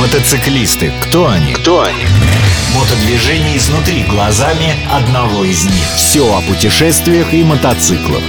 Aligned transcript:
Мотоциклисты. 0.00 0.94
Кто 1.02 1.28
они? 1.28 1.52
Кто 1.52 1.82
они? 1.82 2.06
Мотодвижение 2.74 3.58
изнутри 3.58 4.02
глазами 4.04 4.74
одного 4.90 5.44
из 5.44 5.66
них. 5.66 5.86
Все 5.94 6.22
о 6.34 6.40
путешествиях 6.40 7.34
и 7.34 7.44
мотоциклах. 7.44 8.22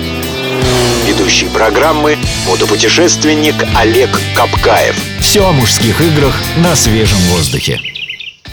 Ведущий 1.08 1.48
программы 1.48 2.18
мотопутешественник 2.46 3.56
Олег 3.78 4.10
Капкаев. 4.36 4.98
Все 5.22 5.48
о 5.48 5.54
мужских 5.54 6.02
играх 6.02 6.36
на 6.58 6.76
свежем 6.76 7.20
воздухе. 7.30 7.80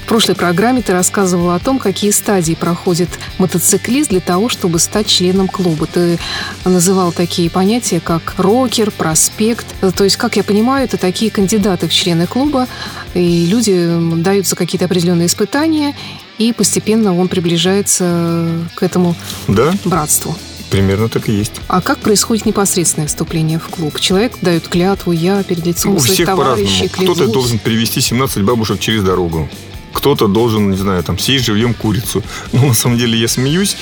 В 0.09 0.11
прошлой 0.11 0.37
программе 0.37 0.81
ты 0.81 0.95
рассказывала 0.95 1.55
о 1.55 1.59
том, 1.59 1.79
какие 1.79 2.13
стадии 2.13 2.55
проходит 2.55 3.11
мотоциклист 3.37 4.09
для 4.09 4.21
того, 4.21 4.49
чтобы 4.49 4.79
стать 4.79 5.07
членом 5.07 5.49
клуба. 5.49 5.85
Ты 5.87 6.19
называл 6.65 7.13
такие 7.13 7.51
понятия, 7.51 8.01
как 8.01 8.37
рокер, 8.39 8.91
проспект. 8.91 9.67
То 9.95 10.05
есть, 10.05 10.17
как 10.17 10.37
я 10.37 10.45
понимаю, 10.45 10.87
это 10.87 10.97
такие 10.97 11.31
кандидаты 11.31 11.89
в 11.89 11.93
члены 11.93 12.27
клуба, 12.27 12.69
и 13.13 13.45
люди 13.45 13.87
даются 14.17 14.57
какие-то 14.57 14.87
определенные 14.87 15.27
испытания, 15.27 15.95
и 16.39 16.55
постепенно 16.55 17.15
он 17.15 17.29
приближается 17.29 18.49
к 18.77 18.83
этому 18.83 19.15
Да, 19.47 19.75
братству. 19.85 20.35
примерно 20.71 21.11
так 21.11 21.29
и 21.29 21.33
есть. 21.33 21.53
А 21.69 21.83
как 21.83 21.99
происходит 21.99 22.47
непосредственное 22.47 23.09
вступление 23.09 23.59
в 23.59 23.69
клуб? 23.69 24.01
Человек 24.01 24.39
дает 24.41 24.69
клятву, 24.69 25.13
я 25.13 25.43
перед 25.43 25.67
лицом 25.67 25.97
У 25.97 25.99
своих 25.99 26.15
всех 26.15 26.27
по-разному. 26.29 26.55
товарищей 26.57 26.89
Кто-то 26.89 27.15
клянусь. 27.15 27.35
должен 27.35 27.59
перевести 27.59 28.01
17 28.01 28.43
бабушек 28.43 28.81
через 28.81 29.03
дорогу. 29.03 29.51
Кто-то 29.99 30.29
должен, 30.29 30.71
не 30.71 30.77
знаю, 30.77 31.03
там, 31.03 31.19
съесть 31.19 31.45
живьем 31.45 31.75
курицу. 31.75 32.23
Но 32.53 32.67
на 32.67 32.75
самом 32.75 32.99
деле 32.99 33.19
я 33.19 33.27
смеюсь. 33.27 33.77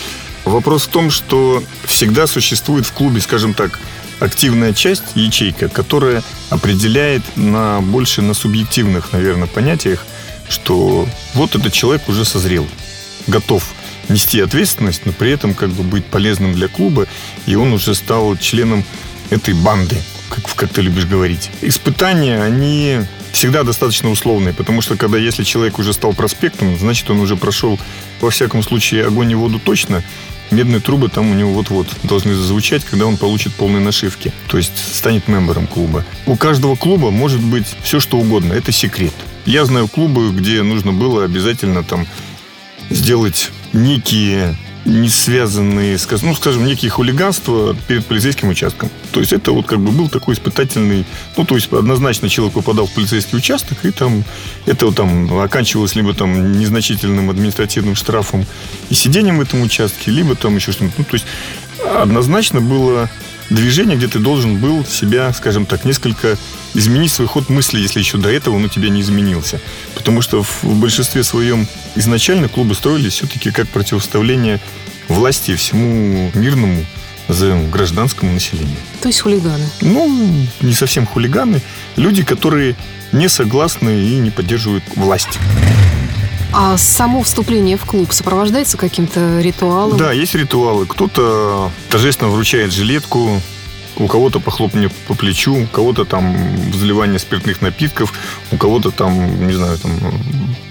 Вопрос 0.46 0.84
в 0.84 0.88
том, 0.88 1.10
что 1.10 1.62
всегда 1.84 2.26
существует 2.26 2.86
в 2.86 2.92
клубе, 2.92 3.20
скажем 3.20 3.52
так, 3.52 3.78
активная 4.18 4.72
часть, 4.72 5.02
ячейка, 5.14 5.68
которая 5.68 6.22
определяет 6.48 7.22
на 7.36 7.82
больше 7.82 8.22
на 8.22 8.32
субъективных, 8.32 9.12
наверное, 9.12 9.46
понятиях, 9.46 10.06
что 10.48 11.06
вот 11.34 11.54
этот 11.54 11.74
человек 11.74 12.08
уже 12.08 12.24
созрел, 12.24 12.66
готов 13.26 13.62
нести 14.08 14.40
ответственность, 14.40 15.04
но 15.04 15.12
при 15.12 15.32
этом 15.32 15.52
как 15.52 15.68
бы 15.68 15.82
быть 15.82 16.06
полезным 16.06 16.54
для 16.54 16.68
клуба, 16.68 17.06
и 17.44 17.56
он 17.56 17.74
уже 17.74 17.94
стал 17.94 18.38
членом 18.38 18.84
этой 19.28 19.52
банды, 19.52 19.96
как, 20.28 20.54
как 20.54 20.70
ты 20.70 20.82
любишь 20.82 21.06
говорить. 21.06 21.50
Испытания, 21.62 22.42
они 22.42 23.00
всегда 23.32 23.62
достаточно 23.62 24.10
условные, 24.10 24.54
потому 24.54 24.80
что 24.80 24.96
когда 24.96 25.18
если 25.18 25.44
человек 25.44 25.78
уже 25.78 25.92
стал 25.92 26.14
проспектом, 26.14 26.78
значит 26.78 27.10
он 27.10 27.20
уже 27.20 27.36
прошел, 27.36 27.78
во 28.20 28.30
всяком 28.30 28.62
случае, 28.62 29.06
огонь 29.06 29.32
и 29.32 29.34
воду 29.34 29.58
точно, 29.58 30.02
медные 30.50 30.80
трубы 30.80 31.08
там 31.08 31.30
у 31.30 31.34
него 31.34 31.52
вот-вот 31.52 31.88
должны 32.02 32.34
зазвучать, 32.34 32.84
когда 32.84 33.06
он 33.06 33.16
получит 33.16 33.54
полные 33.54 33.80
нашивки, 33.82 34.32
то 34.48 34.56
есть 34.56 34.72
станет 34.96 35.28
мембером 35.28 35.66
клуба. 35.66 36.04
У 36.26 36.36
каждого 36.36 36.76
клуба 36.76 37.10
может 37.10 37.40
быть 37.40 37.66
все, 37.82 38.00
что 38.00 38.18
угодно, 38.18 38.52
это 38.52 38.72
секрет. 38.72 39.14
Я 39.44 39.64
знаю 39.64 39.88
клубы, 39.88 40.30
где 40.32 40.62
нужно 40.62 40.92
было 40.92 41.24
обязательно 41.24 41.84
там 41.84 42.06
сделать 42.90 43.50
некие 43.72 44.56
не 44.86 45.08
связанные, 45.08 45.98
сказ- 45.98 46.22
ну, 46.22 46.34
скажем, 46.34 46.64
некие 46.64 46.90
хулиганства 46.90 47.76
перед 47.88 48.06
полицейским 48.06 48.48
участком. 48.48 48.88
То 49.12 49.20
есть 49.20 49.32
это 49.32 49.50
вот 49.50 49.66
как 49.66 49.80
бы 49.80 49.90
был 49.90 50.08
такой 50.08 50.34
испытательный, 50.34 51.04
ну, 51.36 51.44
то 51.44 51.56
есть 51.56 51.72
однозначно 51.72 52.28
человек 52.28 52.54
попадал 52.54 52.86
в 52.86 52.92
полицейский 52.92 53.36
участок, 53.36 53.84
и 53.84 53.90
там 53.90 54.24
это 54.64 54.86
вот 54.86 54.94
там 54.94 55.38
оканчивалось 55.40 55.96
либо 55.96 56.14
там 56.14 56.58
незначительным 56.58 57.30
административным 57.30 57.96
штрафом 57.96 58.46
и 58.88 58.94
сидением 58.94 59.38
в 59.38 59.40
этом 59.40 59.60
участке, 59.62 60.12
либо 60.12 60.36
там 60.36 60.54
еще 60.54 60.72
что-нибудь. 60.72 60.98
Ну, 60.98 61.04
то 61.04 61.14
есть 61.14 61.26
однозначно 62.00 62.60
было 62.60 63.10
движение, 63.50 63.96
где 63.96 64.08
ты 64.08 64.18
должен 64.18 64.58
был 64.58 64.84
себя, 64.84 65.32
скажем 65.32 65.66
так, 65.66 65.84
несколько 65.84 66.36
изменить 66.74 67.12
свой 67.12 67.28
ход 67.28 67.48
мысли, 67.48 67.80
если 67.80 68.00
еще 68.00 68.18
до 68.18 68.28
этого 68.28 68.56
он 68.56 68.64
у 68.64 68.68
тебя 68.68 68.88
не 68.88 69.00
изменился. 69.00 69.60
Потому 70.06 70.22
что 70.22 70.44
в 70.44 70.62
большинстве 70.62 71.24
своем 71.24 71.66
изначально 71.96 72.48
клубы 72.48 72.76
строились 72.76 73.14
все-таки 73.14 73.50
как 73.50 73.66
противоставление 73.66 74.60
власти 75.08 75.56
всему 75.56 76.30
мирному 76.32 76.86
за 77.26 77.58
гражданскому 77.72 78.32
населению. 78.32 78.76
То 79.00 79.08
есть 79.08 79.18
хулиганы. 79.18 79.68
Ну, 79.80 80.46
не 80.60 80.74
совсем 80.74 81.08
хулиганы, 81.08 81.60
люди, 81.96 82.22
которые 82.22 82.76
не 83.10 83.28
согласны 83.28 84.00
и 84.00 84.18
не 84.18 84.30
поддерживают 84.30 84.84
власть. 84.94 85.40
А 86.52 86.76
само 86.76 87.24
вступление 87.24 87.76
в 87.76 87.84
клуб 87.84 88.12
сопровождается 88.12 88.76
каким-то 88.76 89.40
ритуалом? 89.40 89.98
Да, 89.98 90.12
есть 90.12 90.36
ритуалы. 90.36 90.86
Кто-то 90.86 91.72
торжественно 91.90 92.30
вручает 92.30 92.72
жилетку, 92.72 93.42
у 93.96 94.06
кого-то 94.06 94.40
похлопывание 94.40 94.90
по 95.06 95.14
плечу, 95.14 95.54
у 95.54 95.66
кого-то 95.66 96.04
там 96.04 96.36
взливание 96.70 97.18
спиртных 97.18 97.62
напитков, 97.62 98.12
у 98.52 98.56
кого-то 98.56 98.90
там, 98.90 99.46
не 99.46 99.52
знаю, 99.52 99.78
там 99.78 99.92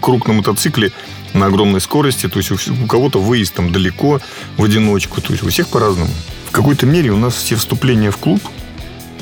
круг 0.01 0.27
на 0.27 0.33
мотоцикле 0.33 0.91
на 1.33 1.47
огромной 1.47 1.81
скорости, 1.81 2.29
то 2.29 2.39
есть 2.39 2.51
у, 2.51 2.55
у 2.55 2.87
кого-то 2.87 3.19
выезд 3.19 3.53
там 3.55 3.71
далеко 3.71 4.21
в 4.57 4.63
одиночку, 4.63 5.21
то 5.21 5.33
есть 5.33 5.43
у 5.43 5.49
всех 5.49 5.67
по-разному. 5.67 6.11
В 6.47 6.51
какой-то 6.51 6.85
мере 6.85 7.11
у 7.11 7.17
нас 7.17 7.35
все 7.35 7.55
вступления 7.55 8.11
в 8.11 8.17
клуб, 8.17 8.41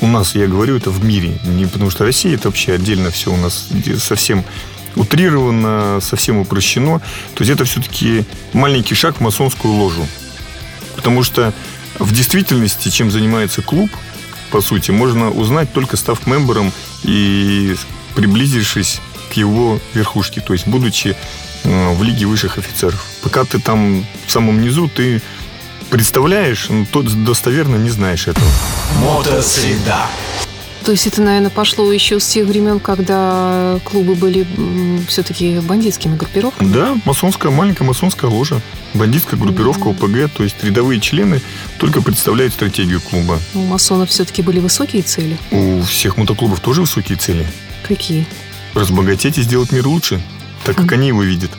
у 0.01 0.07
нас, 0.07 0.35
я 0.35 0.47
говорю, 0.47 0.75
это 0.75 0.91
в 0.91 1.03
мире, 1.03 1.37
не 1.45 1.65
потому 1.65 1.89
что 1.89 2.03
Россия 2.03 2.35
это 2.35 2.49
вообще 2.49 2.73
отдельно 2.73 3.09
все 3.09 3.31
у 3.31 3.37
нас 3.37 3.69
совсем 3.99 4.43
утрировано, 4.95 5.99
совсем 6.01 6.37
упрощено. 6.37 6.99
То 7.35 7.43
есть 7.43 7.51
это 7.51 7.65
все-таки 7.65 8.25
маленький 8.53 8.95
шаг 8.95 9.17
в 9.17 9.21
масонскую 9.21 9.73
ложу. 9.73 10.05
Потому 10.95 11.23
что 11.23 11.53
в 11.99 12.13
действительности, 12.13 12.89
чем 12.89 13.11
занимается 13.11 13.61
клуб, 13.61 13.89
по 14.51 14.61
сути, 14.61 14.91
можно 14.91 15.31
узнать 15.31 15.73
только 15.73 15.97
став 15.97 16.27
мембером 16.27 16.71
и 17.03 17.75
приблизившись 18.15 19.01
к 19.31 19.33
его 19.33 19.79
верхушке, 19.93 20.41
то 20.41 20.53
есть 20.53 20.67
будучи 20.67 21.15
э, 21.63 21.93
в 21.93 22.03
лиге 22.03 22.27
высших 22.27 22.59
офицеров. 22.59 23.03
Пока 23.23 23.45
ты 23.45 23.59
там 23.59 24.05
в 24.27 24.31
самом 24.31 24.61
низу, 24.61 24.87
ты 24.87 25.21
представляешь, 25.89 26.67
но 26.69 26.85
то 26.85 27.01
достоверно 27.01 27.77
не 27.77 27.89
знаешь 27.89 28.27
этого. 28.27 28.49
Мотосреда. 28.99 30.07
То 30.85 30.91
есть 30.91 31.07
это, 31.07 31.21
наверное, 31.21 31.49
пошло 31.49 31.91
еще 31.93 32.19
с 32.19 32.27
тех 32.27 32.45
времен, 32.45 32.79
когда 32.79 33.79
клубы 33.85 34.15
были 34.15 34.45
все-таки 35.07 35.59
бандитскими 35.59 36.17
группировками? 36.17 36.73
Да, 36.73 36.97
масонская, 37.05 37.51
маленькая 37.51 37.85
масонская 37.85 38.29
ложа. 38.29 38.61
Бандитская 38.93 39.39
группировка 39.39 39.89
ОПГ, 39.89 40.29
то 40.35 40.43
есть 40.43 40.61
рядовые 40.61 40.99
члены 40.99 41.41
только 41.79 42.01
представляют 42.01 42.53
стратегию 42.53 42.99
клуба. 42.99 43.39
У 43.53 43.59
масонов 43.59 44.09
все-таки 44.09 44.41
были 44.41 44.59
высокие 44.59 45.03
цели? 45.03 45.37
У 45.51 45.81
всех 45.83 46.17
мотоклубов 46.17 46.59
тоже 46.59 46.81
высокие 46.81 47.17
цели. 47.17 47.47
Какие? 47.87 48.27
Разбогатеть 48.73 49.37
и 49.37 49.41
сделать 49.41 49.71
мир 49.71 49.87
лучше, 49.87 50.21
так 50.65 50.75
как 50.75 50.91
они 50.91 51.07
его 51.07 51.23
видят. 51.23 51.51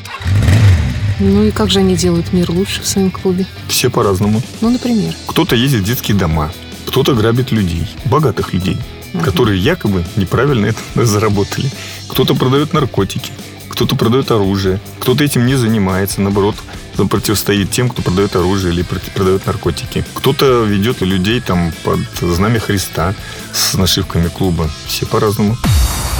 Ну 1.18 1.44
и 1.44 1.50
как 1.50 1.70
же 1.70 1.78
они 1.78 1.96
делают 1.96 2.32
мир 2.32 2.50
лучше 2.50 2.82
в 2.82 2.86
своем 2.86 3.10
клубе? 3.10 3.46
Все 3.68 3.88
по-разному. 3.88 4.42
Ну, 4.60 4.70
например. 4.70 5.14
Кто-то 5.26 5.56
ездит 5.56 5.80
в 5.80 5.84
детские 5.84 6.16
дома, 6.16 6.52
кто-то 6.86 7.14
грабит 7.14 7.52
людей, 7.52 7.86
богатых 8.04 8.52
людей, 8.52 8.76
которые 9.22 9.58
якобы 9.58 10.04
неправильно 10.16 10.66
это 10.66 10.80
заработали. 11.04 11.70
Кто-то 12.08 12.34
продает 12.34 12.72
наркотики, 12.72 13.32
кто-то 13.68 13.96
продает 13.96 14.30
оружие, 14.30 14.80
кто-то 15.00 15.24
этим 15.24 15.46
не 15.46 15.56
занимается, 15.56 16.20
наоборот, 16.20 16.56
противостоит 17.10 17.70
тем, 17.70 17.88
кто 17.88 18.02
продает 18.02 18.36
оружие 18.36 18.72
или 18.72 18.82
продает 18.82 19.46
наркотики. 19.46 20.04
Кто-то 20.14 20.62
ведет 20.62 21.00
людей 21.00 21.40
там 21.40 21.72
под 21.82 21.98
знамя 22.20 22.60
Христа 22.60 23.14
с 23.52 23.74
нашивками 23.74 24.28
клуба. 24.28 24.70
Все 24.86 25.06
по-разному. 25.06 25.56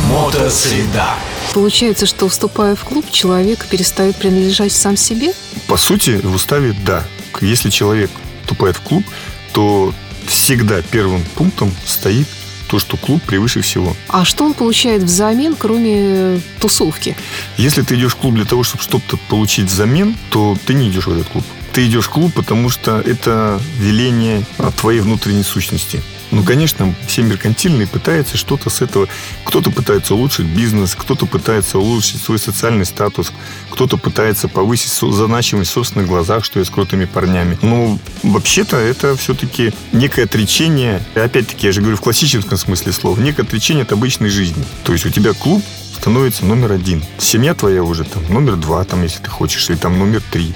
Мотосреда. 0.09 1.15
Получается, 1.53 2.07
что 2.07 2.29
вступая 2.29 2.75
в 2.75 2.83
клуб, 2.83 3.07
человек 3.11 3.65
перестает 3.67 4.17
принадлежать 4.17 4.73
сам 4.73 4.97
себе? 4.97 5.33
По 5.69 5.77
сути, 5.77 6.21
в 6.23 6.35
уставе 6.35 6.75
да. 6.85 7.05
Если 7.41 7.71
человек 7.71 8.11
вступает 8.43 8.77
в 8.77 8.81
клуб, 8.81 9.05
то 9.53 9.95
всегда 10.27 10.83
первым 10.83 11.23
пунктом 11.37 11.73
стоит 11.87 12.27
то, 12.69 12.79
что 12.79 12.97
клуб 12.97 13.23
превыше 13.23 13.61
всего. 13.61 13.97
А 14.09 14.25
что 14.25 14.45
он 14.45 14.55
получает 14.55 15.03
взамен, 15.03 15.55
кроме 15.59 16.41
тусовки? 16.61 17.17
Если 17.57 17.83
ты 17.83 17.95
идешь 17.97 18.13
в 18.13 18.17
клуб 18.17 18.35
для 18.35 18.45
того, 18.45 18.63
чтобы 18.63 18.83
что-то 18.83 19.17
получить 19.29 19.67
взамен, 19.67 20.17
то 20.31 20.57
ты 20.67 20.75
не 20.75 20.89
идешь 20.89 21.07
в 21.07 21.13
этот 21.13 21.29
клуб. 21.29 21.45
Ты 21.73 21.87
идешь 21.87 22.05
в 22.07 22.11
клуб, 22.11 22.33
потому 22.35 22.71
что 22.71 23.01
это 23.01 23.61
веление 23.79 24.45
твоей 24.77 25.01
внутренней 25.01 25.43
сущности. 25.43 26.03
Ну, 26.31 26.43
конечно, 26.43 26.95
все 27.07 27.23
меркантильные 27.23 27.87
пытаются 27.87 28.37
что-то 28.37 28.71
с 28.71 28.83
этого. 28.83 29.09
Кто-то 29.45 29.71
пытается 29.71 30.15
улучшить 30.15 30.47
бизнес, 30.47 30.95
кто-то 30.95 31.27
пытается 31.27 31.79
улучшить 31.79 32.23
свой 32.23 32.39
социальный 32.39 32.85
статус, 32.85 33.33
кто-то 33.71 33.97
пытается 33.97 34.49
повысить 34.49 34.93
значимость 34.93 35.71
в 35.71 35.75
собственных 35.75 36.09
глазах, 36.09 36.45
что 36.45 36.59
я 36.59 36.65
с 36.65 36.71
крутыми 36.71 37.05
парнями. 37.05 37.59
Но 37.63 37.99
вообще-то 38.23 38.77
это 38.77 39.17
все-таки 39.17 39.73
некое 39.93 40.25
отречение, 40.25 41.03
опять-таки, 41.15 41.67
я 41.67 41.73
же 41.73 41.81
говорю 41.81 41.97
в 41.97 42.01
классическом 42.01 42.59
смысле 42.59 42.93
слова, 42.93 43.21
некое 43.21 43.43
отречение 43.43 43.83
от 43.83 43.93
обычной 43.93 44.29
жизни. 44.29 44.65
То 44.85 44.93
есть 44.93 45.07
у 45.07 45.11
тебя 45.11 45.33
клуб 45.33 45.63
становится 45.97 46.45
номер 46.45 46.73
один. 46.73 47.03
Семья 47.19 47.55
твоя 47.55 47.83
уже 47.83 48.05
там 48.05 48.23
номер 48.33 48.57
два, 48.57 48.85
там, 48.85 49.03
если 49.03 49.23
ты 49.23 49.31
хочешь, 49.31 49.71
или 49.71 49.77
там 49.77 49.99
номер 49.99 50.23
три. 50.31 50.53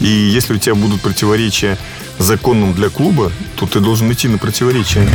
И 0.00 0.06
если 0.06 0.54
у 0.54 0.58
тебя 0.58 0.74
будут 0.74 1.00
противоречия 1.00 1.76
законам 2.18 2.74
для 2.74 2.88
клуба, 2.88 3.32
то 3.56 3.66
ты 3.66 3.80
должен 3.80 4.12
идти 4.12 4.28
на 4.28 4.38
противоречия. 4.38 5.08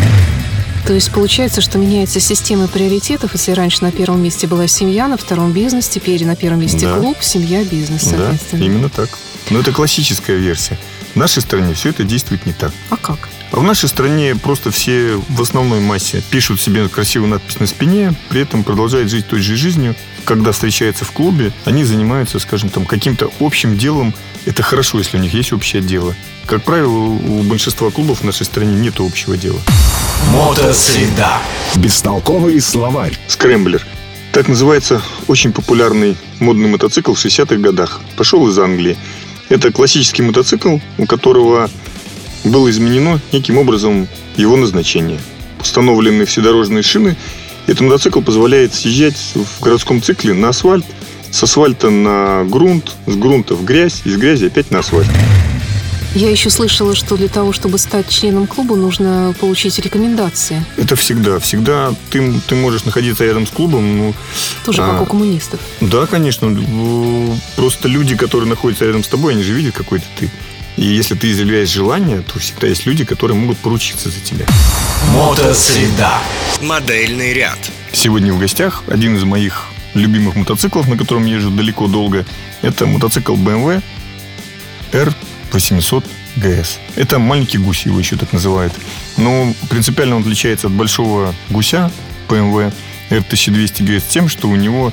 То 0.86 0.94
есть 0.94 1.12
получается, 1.12 1.62
что 1.62 1.78
меняется 1.78 2.20
система 2.20 2.68
приоритетов. 2.68 3.34
Если 3.34 3.52
раньше 3.54 3.84
на 3.84 3.92
первом 3.92 4.22
месте 4.22 4.48
была 4.48 4.68
семья, 4.68 5.08
на 5.08 5.16
втором 5.18 5.54
бизнес, 5.54 5.88
теперь 5.88 6.26
на 6.26 6.36
первом 6.36 6.60
месте 6.60 6.86
Да. 6.88 6.98
клуб, 6.98 7.18
семья, 7.22 7.64
бизнес, 7.64 8.04
Да, 8.04 8.18
соответственно. 8.18 8.64
именно 8.64 8.90
так. 8.90 9.10
Но 9.50 9.60
это 9.60 9.72
классическая 9.72 10.36
версия. 10.38 10.78
В 11.14 11.16
нашей 11.16 11.42
стране 11.42 11.74
все 11.74 11.90
это 11.90 12.04
действует 12.04 12.46
не 12.46 12.54
так. 12.54 12.72
А 12.90 12.98
как? 12.98 13.30
А 13.52 13.58
в 13.60 13.64
нашей 13.64 13.88
стране 13.88 14.36
просто 14.36 14.72
все 14.72 15.22
в 15.30 15.42
основной 15.42 15.80
массе 15.80 16.22
пишут 16.32 16.60
себе 16.60 16.90
красивую 16.90 17.30
надпись 17.30 17.60
на 17.60 17.68
спине, 17.68 18.14
при 18.30 18.42
этом 18.42 18.64
продолжают 18.64 19.10
жить 19.10 19.28
той 19.28 19.42
же 19.42 19.56
жизнью. 19.56 19.96
Когда 20.26 20.52
встречаются 20.52 21.06
в 21.06 21.12
клубе, 21.12 21.52
они 21.66 21.84
занимаются, 21.84 22.40
скажем, 22.40 22.70
там, 22.70 22.86
каким-то 22.86 23.32
общим 23.40 23.78
делом. 23.78 24.14
Это 24.46 24.64
хорошо, 24.64 24.98
если 25.00 25.18
у 25.18 25.20
них 25.20 25.34
есть 25.34 25.54
общее 25.54 25.82
дело. 25.82 26.16
Как 26.46 26.64
правило, 26.64 26.92
у 26.92 27.44
большинства 27.44 27.90
клубов 27.90 28.22
в 28.22 28.24
нашей 28.24 28.46
стране 28.46 28.76
нет 28.76 29.00
общего 29.00 29.38
дела. 29.38 29.60
Мотосреда. 30.32 31.40
Бестолковый 31.76 32.60
словарь. 32.62 33.18
Скрэмблер. 33.28 33.86
Так 34.32 34.48
называется 34.48 35.02
очень 35.28 35.54
популярный 35.54 36.18
модный 36.40 36.68
мотоцикл 36.68 37.14
в 37.14 37.24
60-х 37.24 37.58
годах. 37.58 38.02
Пошел 38.18 38.48
из 38.48 38.58
Англии. 38.58 38.98
Это 39.50 39.72
классический 39.72 40.24
мотоцикл, 40.24 40.78
у 40.98 41.06
которого 41.06 41.70
было 42.44 42.70
изменено 42.70 43.20
неким 43.32 43.58
образом 43.58 44.08
его 44.36 44.58
назначение. 44.58 45.20
Установлены 45.62 46.26
вседорожные 46.26 46.82
шины. 46.84 47.16
Этот 47.68 47.82
мотоцикл 47.82 48.22
позволяет 48.22 48.74
съезжать 48.74 49.16
в 49.36 49.62
городском 49.62 50.02
цикле 50.02 50.34
на 50.34 50.50
асфальт, 50.50 50.86
с 51.32 51.44
асфальта 51.44 51.90
на 51.90 52.44
грунт, 52.46 52.92
с 53.08 53.16
грунта 53.16 53.56
в 53.56 53.64
грязь, 53.64 54.02
из 54.06 54.18
грязи 54.18 54.46
опять 54.46 54.70
на 54.72 54.80
асфальт. 54.80 55.08
Я 56.16 56.30
еще 56.30 56.52
слышала, 56.52 56.94
что 56.94 57.18
для 57.18 57.28
того, 57.28 57.54
чтобы 57.54 57.80
стать 57.80 58.08
членом 58.08 58.46
клуба, 58.46 58.76
нужно 58.76 59.34
получить 59.40 59.80
рекомендации. 59.80 60.64
Это 60.78 60.96
всегда. 60.96 61.40
Всегда 61.40 61.92
ты, 62.12 62.34
ты 62.48 62.54
можешь 62.54 62.86
находиться 62.86 63.26
рядом 63.26 63.48
с 63.48 63.50
клубом, 63.50 63.98
ну, 63.98 64.14
Тоже 64.64 64.84
А. 64.84 64.92
как 64.92 65.02
у 65.02 65.06
коммунистов. 65.06 65.60
Да, 65.82 66.06
конечно. 66.06 66.56
Просто 67.56 67.88
люди, 67.88 68.16
которые 68.16 68.48
находятся 68.48 68.86
рядом 68.86 69.04
с 69.04 69.08
тобой, 69.08 69.34
они 69.34 69.42
же 69.42 69.54
видят, 69.54 69.74
какой 69.74 70.00
ты 70.00 70.06
ты. 70.20 70.32
И 70.78 70.86
если 70.86 71.16
ты 71.16 71.32
изъявляешь 71.32 71.70
желание, 71.70 72.22
то 72.22 72.40
всегда 72.40 72.68
есть 72.68 72.86
люди, 72.86 73.06
которые 73.06 73.38
могут 73.38 73.58
поручиться 73.60 74.10
за 74.10 74.20
тебя. 74.20 74.46
Мотосреда. 75.12 76.20
Модельный 76.62 77.34
ряд. 77.34 77.60
Сегодня 77.92 78.34
в 78.34 78.40
гостях 78.40 78.84
один 78.88 79.16
из 79.16 79.24
моих 79.24 79.66
любимых 79.94 80.36
мотоциклов, 80.36 80.88
на 80.88 80.98
котором 80.98 81.26
езжу 81.26 81.52
далеко 81.52 81.88
долго. 81.88 82.26
Это 82.62 82.86
мотоцикл 82.86 83.36
BMW 83.36 83.84
R800 84.92 86.06
GS. 86.38 86.78
Это 86.96 87.20
маленький 87.20 87.60
гусь, 87.60 87.86
его 87.86 88.00
еще 88.00 88.16
так 88.16 88.34
называют. 88.34 88.74
Но 89.18 89.54
принципиально 89.70 90.16
он 90.16 90.24
отличается 90.24 90.68
от 90.68 90.74
большого 90.74 91.36
гуся 91.50 91.92
BMW 92.28 92.74
R1200 93.10 93.86
GS 93.86 94.04
тем, 94.10 94.28
что 94.28 94.50
у 94.50 94.56
него, 94.56 94.92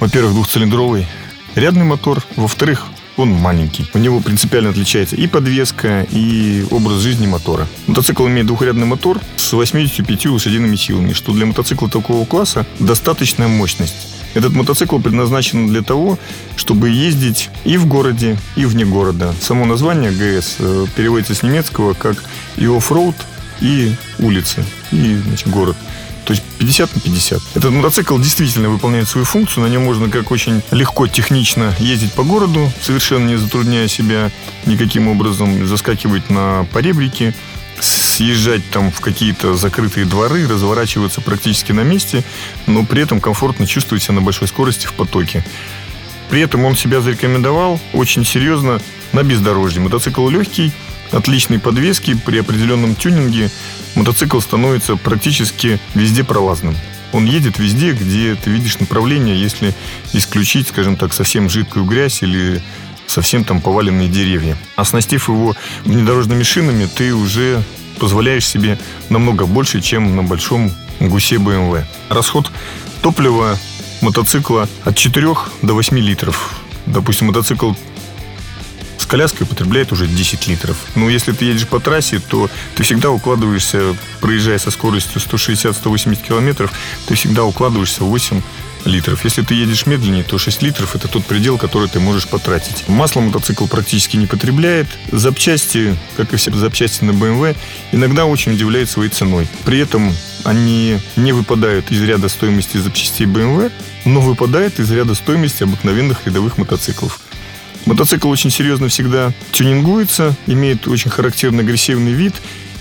во-первых, 0.00 0.32
двухцилиндровый 0.32 1.06
рядный 1.54 1.84
мотор, 1.84 2.24
во-вторых, 2.36 2.86
он 3.16 3.30
маленький. 3.30 3.86
У 3.94 3.98
него 3.98 4.20
принципиально 4.20 4.70
отличается 4.70 5.16
и 5.16 5.26
подвеска, 5.26 6.06
и 6.10 6.64
образ 6.70 6.98
жизни 6.98 7.26
мотора. 7.26 7.66
Мотоцикл 7.86 8.26
имеет 8.26 8.46
двухрядный 8.46 8.86
мотор 8.86 9.20
с 9.36 9.52
85 9.52 10.26
лошадиными 10.26 10.76
силами, 10.76 11.12
что 11.12 11.32
для 11.32 11.46
мотоцикла 11.46 11.88
такого 11.88 12.24
класса 12.24 12.66
достаточная 12.80 13.48
мощность. 13.48 14.08
Этот 14.34 14.52
мотоцикл 14.52 14.98
предназначен 14.98 15.68
для 15.68 15.82
того, 15.82 16.18
чтобы 16.56 16.90
ездить 16.90 17.50
и 17.64 17.76
в 17.76 17.86
городе, 17.86 18.36
и 18.56 18.64
вне 18.64 18.84
города. 18.84 19.32
Само 19.40 19.64
название 19.64 20.10
ГС 20.10 20.56
э, 20.58 20.86
переводится 20.96 21.34
с 21.34 21.44
немецкого 21.44 21.94
как 21.94 22.24
и 22.56 22.66
оффроуд, 22.66 23.14
и 23.60 23.94
улицы, 24.18 24.64
и 24.92 25.16
значит, 25.16 25.48
город. 25.48 25.76
То 26.24 26.32
есть 26.32 26.42
50 26.58 26.94
на 26.94 27.00
50. 27.00 27.42
Этот 27.54 27.70
мотоцикл 27.70 28.18
действительно 28.18 28.70
выполняет 28.70 29.08
свою 29.08 29.26
функцию. 29.26 29.64
На 29.64 29.68
нем 29.68 29.84
можно 29.84 30.08
как 30.08 30.30
очень 30.30 30.62
легко, 30.70 31.06
технично 31.06 31.74
ездить 31.78 32.12
по 32.14 32.22
городу, 32.22 32.70
совершенно 32.80 33.28
не 33.28 33.36
затрудняя 33.36 33.88
себя 33.88 34.30
никаким 34.64 35.08
образом, 35.08 35.66
заскакивать 35.66 36.30
на 36.30 36.66
поребрики, 36.72 37.34
съезжать 37.80 38.62
там 38.70 38.90
в 38.90 39.00
какие-то 39.00 39.54
закрытые 39.54 40.06
дворы, 40.06 40.48
разворачиваться 40.48 41.20
практически 41.20 41.72
на 41.72 41.82
месте, 41.82 42.24
но 42.66 42.84
при 42.84 43.02
этом 43.02 43.20
комфортно 43.20 43.66
чувствовать 43.66 44.02
себя 44.02 44.14
на 44.14 44.22
большой 44.22 44.48
скорости 44.48 44.86
в 44.86 44.94
потоке. 44.94 45.44
При 46.30 46.40
этом 46.40 46.64
он 46.64 46.74
себя 46.74 47.00
зарекомендовал 47.00 47.80
очень 47.92 48.24
серьезно 48.24 48.80
на 49.12 49.22
бездорожье. 49.22 49.82
Мотоцикл 49.82 50.26
легкий, 50.28 50.72
отличной 51.14 51.58
подвески, 51.58 52.14
при 52.14 52.38
определенном 52.38 52.94
тюнинге 52.94 53.50
мотоцикл 53.94 54.40
становится 54.40 54.96
практически 54.96 55.78
везде 55.94 56.24
пролазным. 56.24 56.76
Он 57.12 57.26
едет 57.26 57.58
везде, 57.58 57.92
где 57.92 58.34
ты 58.34 58.50
видишь 58.50 58.80
направление, 58.80 59.40
если 59.40 59.72
исключить, 60.12 60.68
скажем 60.68 60.96
так, 60.96 61.12
совсем 61.12 61.48
жидкую 61.48 61.84
грязь 61.84 62.22
или 62.22 62.60
совсем 63.06 63.44
там 63.44 63.60
поваленные 63.60 64.08
деревья. 64.08 64.56
Оснастив 64.74 65.28
его 65.28 65.54
внедорожными 65.84 66.42
шинами, 66.42 66.86
ты 66.86 67.14
уже 67.14 67.62
позволяешь 68.00 68.46
себе 68.46 68.78
намного 69.10 69.46
больше, 69.46 69.80
чем 69.80 70.16
на 70.16 70.24
большом 70.24 70.72
гусе 70.98 71.36
BMW. 71.36 71.84
Расход 72.08 72.50
топлива 73.02 73.58
мотоцикла 74.00 74.68
от 74.84 74.96
4 74.96 75.28
до 75.62 75.74
8 75.74 75.98
литров. 75.98 76.60
Допустим, 76.86 77.28
мотоцикл 77.28 77.72
с 79.14 79.16
коляской 79.16 79.46
потребляет 79.46 79.92
уже 79.92 80.08
10 80.08 80.48
литров. 80.48 80.76
Но 80.96 81.08
если 81.08 81.30
ты 81.30 81.44
едешь 81.44 81.68
по 81.68 81.78
трассе, 81.78 82.18
то 82.18 82.50
ты 82.74 82.82
всегда 82.82 83.10
укладываешься, 83.10 83.96
проезжая 84.20 84.58
со 84.58 84.72
скоростью 84.72 85.22
160-180 85.22 86.26
километров, 86.26 86.72
ты 87.06 87.14
всегда 87.14 87.44
укладываешься 87.44 88.02
в 88.02 88.08
8 88.08 88.42
литров. 88.86 89.24
Если 89.24 89.42
ты 89.42 89.54
едешь 89.54 89.86
медленнее, 89.86 90.24
то 90.24 90.36
6 90.36 90.62
литров– 90.62 90.96
это 90.96 91.06
тот 91.06 91.24
предел, 91.26 91.58
который 91.58 91.88
ты 91.88 92.00
можешь 92.00 92.26
потратить. 92.26 92.88
Масло 92.88 93.20
мотоцикл 93.20 93.68
практически 93.68 94.16
не 94.16 94.26
потребляет. 94.26 94.88
Запчасти, 95.12 95.96
как 96.16 96.32
и 96.32 96.36
все 96.36 96.50
запчасти 96.50 97.04
на 97.04 97.12
BMW, 97.12 97.56
иногда 97.92 98.26
очень 98.26 98.54
удивляют 98.54 98.90
своей 98.90 99.10
ценой. 99.10 99.46
При 99.64 99.78
этом 99.78 100.12
они 100.42 100.98
не 101.14 101.32
выпадают 101.32 101.92
из 101.92 102.02
ряда 102.02 102.28
стоимости 102.28 102.78
запчастей 102.78 103.26
BMW, 103.26 103.70
но 104.04 104.20
выпадают 104.20 104.80
из 104.80 104.90
ряда 104.90 105.14
стоимости 105.14 105.62
обыкновенных 105.62 106.26
рядовых 106.26 106.58
мотоциклов. 106.58 107.20
Мотоцикл 107.86 108.30
очень 108.30 108.50
серьезно 108.50 108.88
всегда 108.88 109.32
тюнингуется, 109.52 110.34
имеет 110.46 110.88
очень 110.88 111.10
характерный 111.10 111.64
агрессивный 111.64 112.12
вид, 112.12 112.34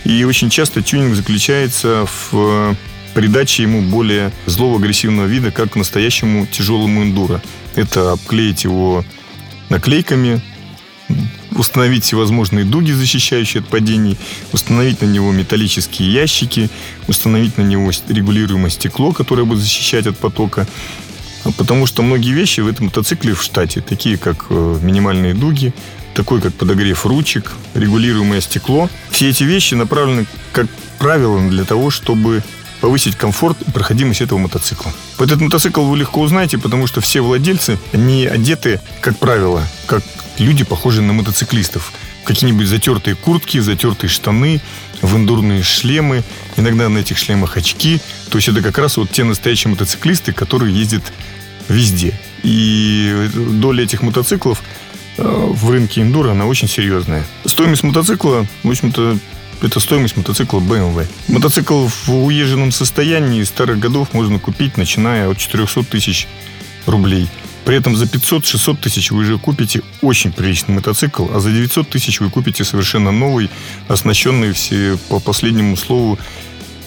и 0.06 0.24
очень 0.24 0.50
часто 0.50 0.82
тюнинг 0.82 1.16
заключается 1.16 2.06
в 2.32 2.76
придаче 3.14 3.64
ему 3.64 3.82
более 3.82 4.32
злого 4.46 4.78
агрессивного 4.78 5.28
вида, 5.28 5.52
как 5.52 5.76
настоящему 5.76 6.48
тяжелому 6.48 7.04
эндуро. 7.04 7.42
Это 7.76 8.14
обклеить 8.14 8.64
его 8.64 9.04
наклейками, 9.70 10.42
установить 11.52 12.06
всевозможные 12.06 12.66
дуги, 12.66 12.92
защищающие 12.92 13.62
от 13.62 13.68
падений, 13.68 14.18
установить 14.52 15.02
на 15.02 15.06
него 15.06 15.32
металлические 15.32 16.12
ящики, 16.12 16.70
установить 17.08 17.58
на 17.58 17.64
него 17.64 17.92
регулируемое 18.08 18.72
стекло, 18.72 19.12
которое 19.12 19.44
будет 19.44 19.60
защищать 19.60 20.08
от 20.08 20.18
потока. 20.18 20.68
Потому 21.58 21.86
что 21.86 22.04
многие 22.04 22.32
вещи 22.32 22.62
в 22.62 22.68
этом 22.68 22.86
мотоцикле 22.86 23.34
в 23.34 23.42
штате, 23.44 23.82
такие 23.82 24.18
как 24.18 24.46
э, 24.50 24.80
минимальные 24.82 25.34
дуги, 25.34 25.74
такой 26.14 26.42
как 26.42 26.54
подогрев 26.54 27.06
ручек, 27.06 27.52
регулируемое 27.74 28.42
стекло. 28.42 28.90
Все 29.10 29.30
эти 29.30 29.44
вещи 29.44 29.74
направлены, 29.74 30.26
как 30.52 30.68
правило, 31.00 31.50
для 31.50 31.66
того, 31.66 31.90
чтобы 31.90 32.44
повысить 32.82 33.16
комфорт 33.16 33.58
и 33.62 33.72
проходимость 33.72 34.22
этого 34.22 34.40
мотоцикла. 34.40 34.92
Этот 35.18 35.40
мотоцикл 35.40 35.84
вы 35.84 35.98
легко 35.98 36.22
узнаете, 36.22 36.58
потому 36.58 36.86
что 36.88 37.02
все 37.02 37.22
владельцы, 37.22 37.80
они 37.94 38.26
одеты, 38.26 38.82
как 39.02 39.18
правило, 39.18 39.64
как 39.86 40.04
люди, 40.38 40.64
похожие 40.64 41.04
на 41.06 41.14
мотоциклистов. 41.14 41.94
Какие-нибудь 42.26 42.68
затертые 42.68 43.16
куртки, 43.16 43.60
затертые 43.60 44.10
штаны, 44.10 44.62
в 45.02 45.16
эндурные 45.18 45.64
шлемы, 45.64 46.24
иногда 46.58 46.90
на 46.90 47.00
этих 47.00 47.18
шлемах 47.18 47.58
очки. 47.58 48.02
То 48.34 48.38
есть 48.38 48.48
это 48.48 48.64
как 48.64 48.80
раз 48.80 48.98
вот 48.98 49.12
те 49.12 49.24
настоящие 49.24 49.70
мотоциклисты, 49.70 50.34
которые 50.34 50.76
ездят 50.76 51.04
везде. 51.70 52.20
И 52.42 53.30
доля 53.36 53.84
этих 53.84 54.02
мотоциклов 54.02 54.64
э, 55.18 55.24
в 55.24 55.70
рынке 55.70 56.02
эндуро, 56.02 56.32
она 56.32 56.48
очень 56.48 56.68
серьезная. 56.68 57.24
Стоимость 57.46 57.84
мотоцикла, 57.84 58.48
в 58.64 58.70
общем-то, 58.72 59.20
это 59.62 59.80
стоимость 59.80 60.18
мотоцикла 60.18 60.60
BMW. 60.62 61.06
Мотоцикл 61.28 61.86
в 61.86 62.10
уезженном 62.10 62.72
состоянии 62.72 63.44
старых 63.44 63.78
годов 63.78 64.14
можно 64.14 64.40
купить, 64.40 64.78
начиная 64.78 65.30
от 65.30 65.38
400 65.38 65.84
тысяч 65.84 66.28
рублей. 66.88 67.30
При 67.66 67.78
этом 67.78 67.96
за 67.96 68.06
500-600 68.06 68.78
тысяч 68.78 69.12
вы 69.12 69.20
уже 69.20 69.38
купите 69.38 69.84
очень 70.02 70.34
приличный 70.34 70.74
мотоцикл, 70.74 71.28
а 71.32 71.40
за 71.40 71.52
900 71.52 71.88
тысяч 71.88 72.20
вы 72.20 72.32
купите 72.32 72.64
совершенно 72.64 73.12
новый, 73.12 73.52
оснащенный 73.88 74.54
все 74.54 74.98
по 75.08 75.20
последнему 75.20 75.78
слову 75.78 76.18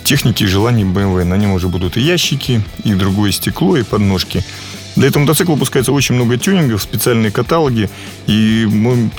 техники 0.06 0.44
и 0.44 0.46
желаний 0.46 0.84
BMW. 0.84 1.24
На 1.24 1.36
нем 1.36 1.52
уже 1.52 1.68
будут 1.68 1.96
и 1.96 2.00
ящики, 2.00 2.62
и 2.84 2.94
другое 2.94 3.32
стекло, 3.32 3.76
и 3.76 3.82
подножки. 3.82 4.44
Для 4.94 5.08
этого 5.08 5.22
мотоцикла 5.22 5.52
выпускается 5.52 5.92
очень 5.92 6.14
много 6.14 6.38
тюнингов, 6.38 6.80
специальные 6.80 7.30
каталоги, 7.30 7.90
и 8.26 8.66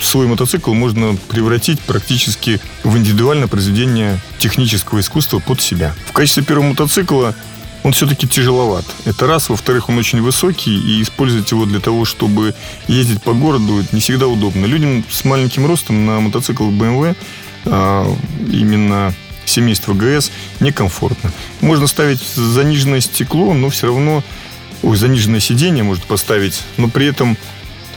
свой 0.02 0.26
мотоцикл 0.26 0.74
можно 0.74 1.16
превратить 1.28 1.80
практически 1.82 2.60
в 2.84 2.98
индивидуальное 2.98 3.48
произведение 3.48 4.20
технического 4.40 5.02
искусства 5.02 5.40
под 5.40 5.62
себя. 5.62 5.94
В 6.08 6.14
качестве 6.14 6.44
первого 6.44 6.70
мотоцикла 6.70 7.36
он 7.84 7.92
все-таки 7.92 8.28
тяжеловат. 8.28 8.86
Это 9.06 9.28
раз. 9.28 9.50
Во-вторых, 9.50 9.90
он 9.90 9.98
очень 9.98 10.22
высокий, 10.22 10.76
и 10.76 11.04
использовать 11.04 11.52
его 11.52 11.66
для 11.66 11.80
того, 11.80 12.06
чтобы 12.06 12.56
ездить 12.88 13.22
по 13.22 13.34
городу, 13.34 13.84
не 13.92 14.00
всегда 14.00 14.28
удобно. 14.28 14.66
Людям 14.66 15.04
с 15.10 15.26
маленьким 15.26 15.68
ростом 15.68 16.06
на 16.06 16.20
мотоциклах 16.20 16.72
BMW 16.72 17.16
а, 17.66 18.08
именно 18.52 19.14
семейство 19.50 19.94
ГС 19.94 20.32
некомфортно. 20.60 21.32
Можно 21.62 21.88
ставить 21.88 22.22
заниженное 22.22 23.02
стекло, 23.02 23.54
но 23.54 23.70
все 23.70 23.88
равно 23.88 24.24
ой, 24.84 24.98
заниженное 24.98 25.40
сиденье 25.40 25.84
можно 25.84 26.04
поставить, 26.06 26.62
но 26.78 26.88
при 26.88 27.08
этом 27.08 27.38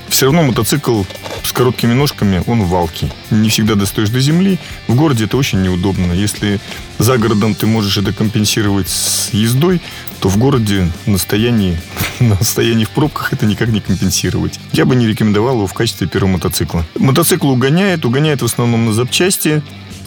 все 0.08 0.26
равно 0.26 0.42
мотоцикл 0.42 1.04
с 1.42 1.52
короткими 1.52 1.92
ножками, 1.92 2.42
он 2.46 2.64
валкий. 2.64 3.10
Не 3.30 3.48
всегда 3.48 3.76
достаешь 3.76 4.10
до 4.10 4.20
земли. 4.20 4.58
В 4.88 4.94
городе 4.94 5.24
это 5.24 5.36
очень 5.36 5.62
неудобно. 5.62 6.12
Если 6.12 6.60
за 6.98 7.16
городом 7.16 7.54
ты 7.54 7.66
можешь 7.66 7.96
это 7.96 8.12
компенсировать 8.12 8.88
с 8.88 9.30
ездой, 9.32 9.80
то 10.20 10.28
в 10.28 10.36
городе 10.36 10.90
на 11.06 11.16
стоянии, 11.16 11.80
на 12.20 12.42
стоянии 12.42 12.84
в 12.84 12.90
пробках 12.90 13.32
это 13.32 13.46
никак 13.46 13.68
не 13.68 13.80
компенсировать. 13.80 14.58
Я 14.72 14.84
бы 14.84 14.96
не 14.96 15.06
рекомендовал 15.06 15.56
его 15.56 15.66
в 15.66 15.74
качестве 15.74 16.08
первого 16.08 16.32
мотоцикла. 16.32 16.84
Мотоцикл 16.96 17.48
угоняет, 17.48 18.04
угоняет 18.04 18.42
в 18.42 18.44
основном 18.44 18.86
на 18.86 18.92
запчасти. 18.92 19.62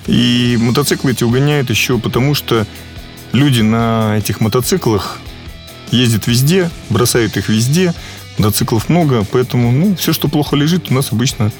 И 0.07 0.57
мотоциклы 0.59 1.11
эти 1.11 1.23
угоняют 1.23 1.69
еще 1.69 1.97
потому, 1.97 2.33
что 2.35 2.65
люди 3.31 3.61
на 3.61 4.17
этих 4.17 4.41
мотоциклах 4.41 5.19
ездят 5.91 6.27
везде, 6.27 6.69
бросают 6.89 7.37
их 7.37 7.49
везде, 7.49 7.93
мотоциклов 8.37 8.89
много, 8.89 9.25
поэтому 9.31 9.71
ну, 9.71 9.95
все, 9.95 10.13
что 10.13 10.27
плохо 10.27 10.55
лежит, 10.55 10.91
у 10.91 10.93
нас 10.93 11.11
обычно 11.11 11.51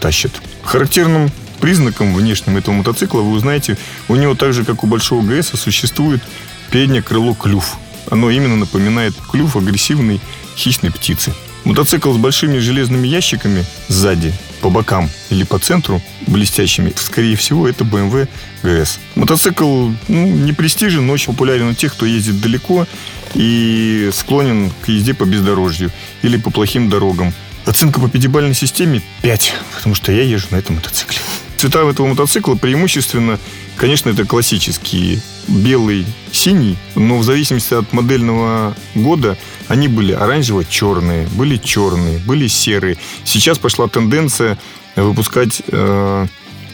тащат. 0.00 0.32
Характерным 0.62 1.30
признаком 1.60 2.14
внешним 2.14 2.56
этого 2.56 2.74
мотоцикла 2.74 3.20
вы 3.20 3.32
узнаете, 3.32 3.76
у 4.08 4.16
него 4.16 4.34
так 4.34 4.52
же, 4.52 4.64
как 4.64 4.84
у 4.84 4.86
большого 4.86 5.22
ГС, 5.22 5.50
существует 5.54 6.22
переднее 6.70 7.02
крыло 7.02 7.34
клюв. 7.34 7.76
Оно 8.10 8.30
именно 8.30 8.56
напоминает 8.56 9.14
клюв 9.30 9.56
агрессивной 9.56 10.20
хищной 10.56 10.90
птицы. 10.90 11.32
Мотоцикл 11.64 12.12
с 12.12 12.16
большими 12.16 12.58
железными 12.58 13.06
ящиками 13.06 13.64
сзади, 13.88 14.34
по 14.62 14.70
бокам 14.70 15.10
или 15.28 15.42
по 15.42 15.58
центру, 15.58 16.00
блестящими, 16.26 16.92
скорее 16.96 17.36
всего, 17.36 17.68
это 17.68 17.84
BMW 17.84 18.28
GS. 18.62 18.98
Мотоцикл 19.16 19.90
ну, 20.08 20.26
не 20.26 20.52
престижен, 20.52 21.06
но 21.06 21.12
очень 21.12 21.32
популярен 21.32 21.68
у 21.68 21.74
тех, 21.74 21.92
кто 21.92 22.06
ездит 22.06 22.40
далеко 22.40 22.86
и 23.34 24.08
склонен 24.12 24.72
к 24.82 24.88
езде 24.88 25.14
по 25.14 25.24
бездорожью 25.24 25.90
или 26.22 26.36
по 26.36 26.50
плохим 26.50 26.88
дорогам. 26.88 27.34
Оценка 27.66 28.00
по 28.00 28.08
пятибалльной 28.08 28.54
системе 28.54 29.02
5, 29.22 29.54
потому 29.76 29.94
что 29.94 30.12
я 30.12 30.22
езжу 30.22 30.46
на 30.50 30.56
этом 30.56 30.76
мотоцикле. 30.76 31.18
Цвета 31.56 31.88
этого 31.88 32.06
мотоцикла 32.06 32.54
преимущественно, 32.54 33.38
конечно, 33.76 34.10
это 34.10 34.24
классические 34.24 35.20
белый, 35.48 36.06
синий, 36.32 36.76
но 36.94 37.18
в 37.18 37.24
зависимости 37.24 37.74
от 37.74 37.92
модельного 37.92 38.76
года 38.94 39.36
они 39.68 39.88
были 39.88 40.12
оранжево-черные, 40.12 41.26
были 41.32 41.56
черные, 41.56 42.18
были 42.18 42.48
серые. 42.48 42.96
Сейчас 43.24 43.58
пошла 43.58 43.88
тенденция 43.88 44.58
выпускать 44.96 45.62
э, 45.68 46.26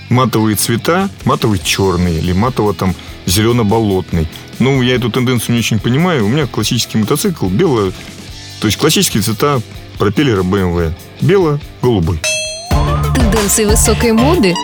матовые 0.08 0.56
цвета, 0.56 1.08
матовый 1.24 1.58
черный 1.58 2.18
или 2.18 2.32
матово 2.32 2.74
там 2.74 2.94
зелено-болотный. 3.26 4.28
Ну, 4.58 4.82
я 4.82 4.96
эту 4.96 5.10
тенденцию 5.10 5.54
не 5.54 5.60
очень 5.60 5.78
понимаю. 5.78 6.24
У 6.24 6.28
меня 6.28 6.46
классический 6.46 6.98
мотоцикл 6.98 7.48
бело, 7.48 7.92
то 8.60 8.66
есть 8.66 8.78
классические 8.78 9.22
цвета 9.22 9.60
пропеллера 9.98 10.42
BMW. 10.42 10.92
Бело-голубой. 11.20 12.20
Тенденции 13.14 13.64
высокой 13.64 14.12
моды, 14.12 14.54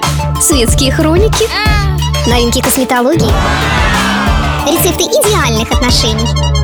светские 0.41 0.93
хроники, 0.93 1.49
новинки 2.29 2.61
косметологии, 2.61 3.31
рецепты 4.71 5.05
идеальных 5.05 5.71
отношений. 5.71 6.64